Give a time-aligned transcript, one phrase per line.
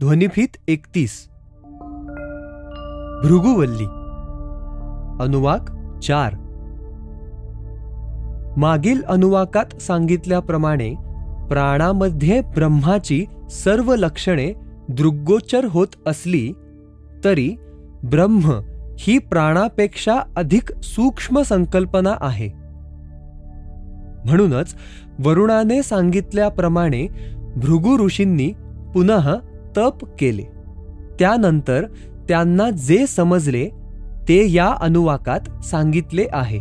[0.00, 1.28] ध्वनिफीत एकतीस.
[3.22, 3.84] भृगुवल्ली.
[5.24, 6.34] अनुवाक चार.
[8.56, 10.94] मागील अनुवाकात सांगितल्याप्रमाणे
[11.48, 14.52] प्राणामध्ये ब्रह्माची सर्व लक्षणे
[14.88, 16.52] दृग्गोचर होत असली
[17.24, 17.56] तरी
[18.04, 18.60] ब्रह्म
[18.98, 22.48] ही प्राणापेक्षा अधिक सूक्ष्म संकल्पना आहे.
[24.24, 24.74] म्हणूनच
[25.24, 27.06] वरुणाने सांगितल्याप्रमाणे
[27.56, 28.52] भृगु ऋषींनी
[28.94, 29.36] पुनः
[29.76, 30.42] तप केले.
[31.18, 31.86] त्यानंतर
[32.28, 33.68] त्यांना जे समजले
[34.28, 36.58] ते या अनुवाकात सांगितले आहे.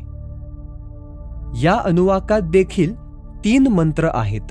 [1.61, 2.95] या अनुवाकात देखील
[3.45, 4.41] तीन मंत्र आहेत.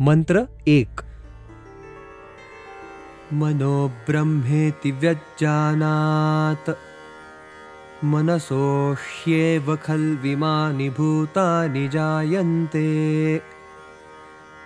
[0.00, 1.00] मंत्र एक.
[3.32, 6.70] मनोब्रह्मेति व्यज्जानात्।
[8.04, 13.40] मनसोह्येव खल्विमानि भूतानि जायन्ते।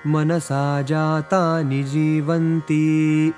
[0.07, 3.33] मनसा जातानि जीवन्ति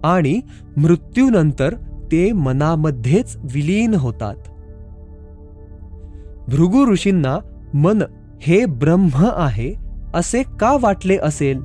[0.06, 0.42] आणि
[0.78, 1.74] मृत्यूनंतर
[2.12, 4.36] ते मनामध्येच विलीन होतात.
[6.48, 7.38] भृगु ऋषींना
[7.74, 8.02] मन
[8.42, 9.74] हे ब्रह्म आहे
[10.14, 11.64] असे का वाटले असेल?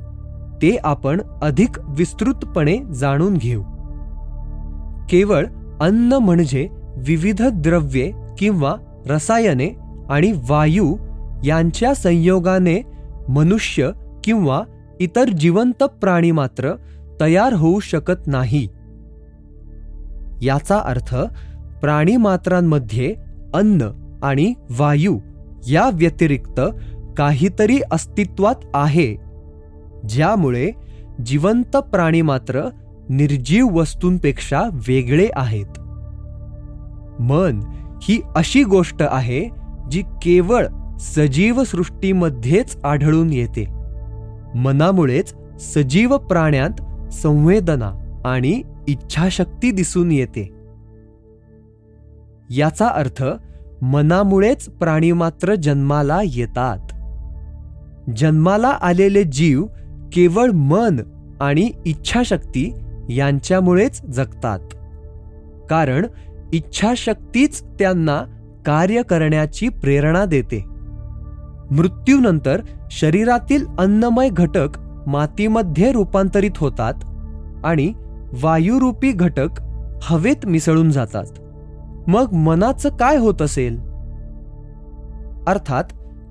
[0.63, 3.63] ते आपण अधिक विस्तृतपणे जाणून घेऊ.
[5.09, 5.47] केवळ
[5.81, 8.77] अन्न म्हणजे विविध द्रव्ये किंवा
[9.07, 9.69] रसायने
[10.11, 10.97] आणि वायू
[11.45, 12.83] यांच्या संयोगाने
[13.29, 13.91] मनुष्य
[14.25, 14.63] किंवा
[15.01, 16.73] इतर जिवंत प्राणी मात्र
[17.21, 18.67] तयार होऊ शकत नाही.
[20.43, 21.15] याचा अर्थ
[21.81, 23.15] प्राणीमात्रांमध्ये
[23.55, 23.89] अन्न
[24.23, 25.19] आणि वायू
[25.69, 26.61] या व्यतिरिक्त
[27.19, 29.15] काहीतरी अस्तित्वात आहे
[30.09, 30.71] ज्यामुळे
[31.27, 32.63] जिवंत प्राणी मात्र
[33.09, 35.79] निर्जीव वस्तूंपेक्षा वेगळे आहेत.
[37.21, 37.61] मन
[38.03, 39.49] ही अशी गोष्ट आहे
[39.91, 40.67] जी केवळ
[41.01, 43.67] सजीव सृष्टीमध्येच आढळून येते.
[44.55, 50.53] मनामुळेच सजीव प्राण्यात संवेदना आणि इच्छाशक्ती दिसून येते.
[52.51, 53.25] याचा अर्थ
[53.83, 56.79] मनामुळेच प्राणी मात्र जन्माला येतात.
[58.17, 59.67] जन्माला आलेले जीव
[60.13, 61.01] केवळ मन
[61.41, 62.73] आणि इच्छाशक्ती
[63.09, 64.59] यांच्यामुळेच जगतात.
[65.71, 66.07] कारण
[66.53, 68.23] इच्छाशक्तीच त्यांना
[68.67, 70.76] कार्य करण्याची प्रेरणा देते.
[71.71, 72.61] मृत्यूनंतर
[72.91, 74.69] शरीरातील अन्नमय घटक
[75.07, 76.95] मातीमध्ये रूपांतरित होतात
[77.65, 77.93] आणि
[78.43, 79.49] वायुरूपी घटक
[80.03, 81.25] हवेत मिसळून जातात.
[82.09, 83.81] मग मनाचं काय होत असेल?
[85.47, 85.85] अर्थात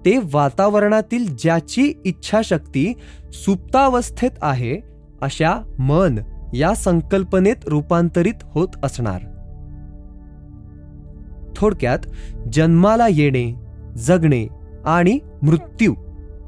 [0.06, 2.94] ते वातावरणातील ज्याची इच्छाशक्ती
[3.32, 4.78] सुप्तावस्थेत आहे
[5.22, 6.20] अशा मन
[6.54, 9.22] या संकल्पनेत रूपांतरित होत असणार.
[11.56, 12.00] थोडक्यात
[12.54, 13.56] जन्माला येणे
[13.98, 14.48] जगणे
[14.86, 15.94] आणि मृत्यू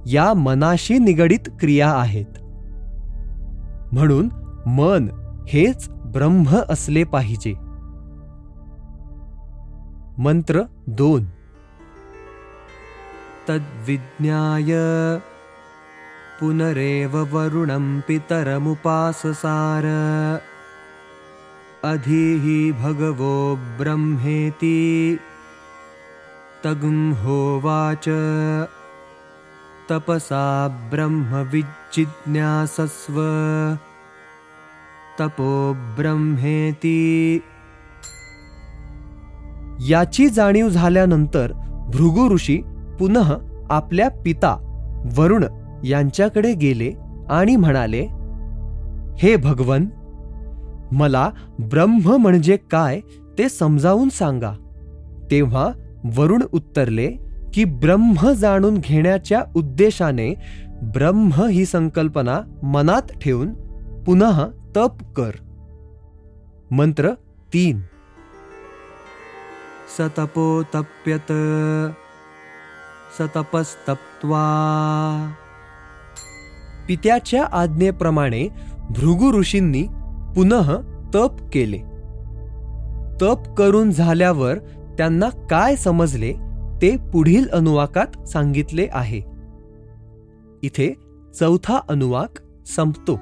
[0.06, 2.26] या मनाशी निगडीत क्रिया आहेत.
[3.94, 4.30] म्हणून
[4.66, 5.10] मन
[5.48, 7.54] हेच ब्रह्म असले पाहिजे.
[10.18, 11.26] मंत्र दोन.
[13.50, 14.74] तद्विज्ञाय
[16.40, 19.84] पुनरेव वरुणं पितरमुपाससार।
[21.84, 25.18] अधीहि भगवो ब्रह्मेति।
[26.66, 28.06] तगुं होवाच
[29.90, 30.46] तपसा
[30.92, 33.18] ब्रह्मविजिज्ञासस्व
[35.20, 35.52] तपो
[35.98, 37.00] ब्रह्मेति।
[39.90, 41.52] याची जाणीव झाल्यानंतर
[41.94, 42.58] भृगु ऋषी
[43.00, 43.34] पुनः
[43.70, 44.56] आपल्या पिता
[45.18, 45.44] वरुण
[45.84, 46.92] यांच्याकडे गेले
[47.30, 48.08] आणि म्हणाले
[49.20, 49.88] हे भगवन
[50.92, 51.30] मला
[51.60, 53.00] ब्रह्म म्हणजे काय
[53.38, 54.54] ते समजावून सांगा.
[55.32, 55.72] तेव्हा
[56.16, 57.08] वरुण उत्तरले
[57.54, 60.36] की ब्रह्म जाणून घेण्याच्या उद्देशाने
[60.84, 63.54] ब्रह्म ही संकल्पना मनात ठेवून
[64.04, 65.32] पुन्हा तप कर.
[66.72, 67.10] मंत्र
[67.54, 67.82] तीन.
[69.98, 71.32] सतपोतप्यत
[73.20, 74.38] सतपस्तप्त्वा.
[76.88, 78.48] पित्याच्या आज्ञेप्रमाणे
[78.90, 79.84] भृगु ऋषींनी
[80.36, 80.76] पुनः
[81.16, 81.78] तप केले.
[83.22, 84.58] तप करून झाल्यावर
[84.98, 86.34] त्यांना काय समजले
[86.82, 89.22] ते पुढील अनुवाकात सांगितले आहे.
[90.64, 90.94] इथे
[91.40, 93.20] चौथा अनुवाक संपतो.